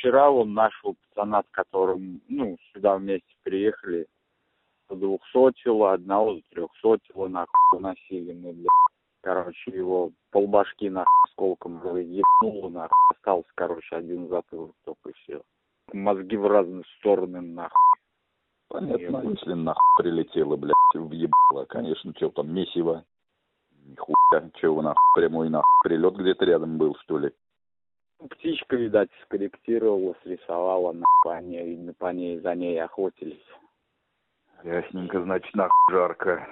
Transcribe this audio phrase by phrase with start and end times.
[0.00, 4.06] вчера он нашел пацана, с которым, ну, сюда вместе приехали,
[4.88, 8.66] двухсотило, одного за трехсотило, нахуй, уносили мы, блядь.
[9.22, 15.42] Короче, его полбашки, нахуй, осколком ебнуло, нахуй, остался, короче, один затылок только все.
[15.92, 17.76] Мозги в разные стороны, нахуй.
[18.68, 19.24] Понятно, Ебать.
[19.24, 23.04] если нахуй прилетело, блядь, въебало, конечно, что там, месиво.
[23.84, 27.32] Нихуя, чего нахуй, прямой нахуй, прилет где-то рядом был, что ли?
[28.28, 33.46] Птичка, видать, скорректировала, срисовала, нахуй, по ней, по ней, за ней охотились.
[34.62, 36.46] Ясненько, значит, нахуй жарко.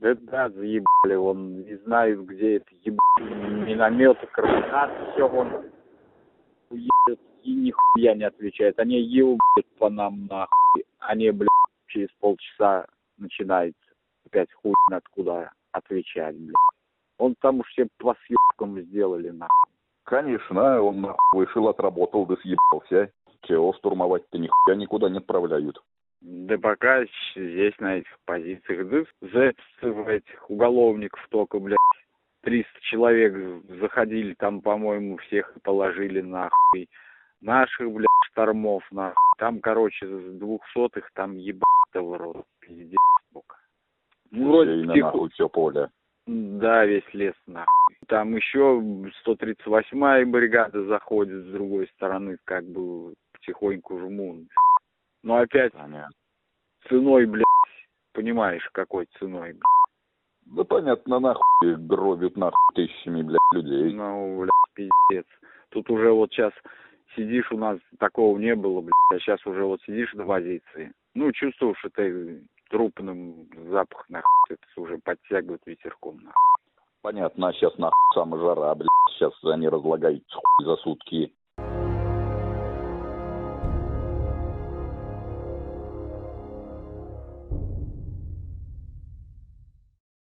[0.00, 5.70] Да, да, заебали, он не знает, где это ебаный миномет, карбонат, все, он
[6.70, 8.78] уедет и нихуя не отвечает.
[8.80, 10.84] Они ебают по нам нахуй.
[10.98, 11.48] Они, блядь,
[11.86, 12.86] через полчаса
[13.18, 13.74] начинает
[14.26, 16.54] опять хуй откуда отвечать, блядь.
[17.18, 19.75] Он там уж все по съебкам сделали, нахуй.
[20.06, 23.10] Конечно, он нахуй вышел, отработал, да съебался.
[23.42, 25.82] Чего штурмовать-то нихуя никуда не отправляют.
[26.20, 27.04] Да пока
[27.34, 28.88] здесь на этих позициях,
[29.20, 31.78] да этих уголовников только, блядь,
[32.42, 36.88] 300 человек заходили, там, по-моему, всех положили нахуй.
[37.40, 39.16] Наших, блядь, штормов, нахуй.
[39.38, 42.98] Там, короче, с двухсотых там ебать-то в рот, пиздец,
[43.32, 43.56] сука.
[44.30, 45.06] Ну, вроде тихо...
[45.06, 45.90] нахуй все поле.
[46.26, 47.85] Да, весь лес нахуй.
[48.08, 48.80] Там еще
[49.26, 54.46] 138-я бригада заходит с другой стороны, как бы потихоньку жмут.
[55.22, 56.08] Но опять Понятно.
[56.88, 57.44] ценой, блядь,
[58.12, 59.62] понимаешь, какой ценой, блядь.
[60.46, 63.92] Да понятно, нахуй гробят нахуй тысячами, блядь, людей.
[63.92, 65.26] Ну, блядь, пиздец.
[65.70, 66.52] Тут уже вот сейчас
[67.16, 70.92] сидишь, у нас такого не было, блядь, а сейчас уже вот сидишь на позиции.
[71.14, 76.55] Ну, чувствуешь, что ты трупным запах, нахуй, это уже подтягивает ветерком, нахуй.
[77.06, 81.32] Понятно, а сейчас нахуй самая жара, блядь, сейчас они разлагаются хуй за сутки.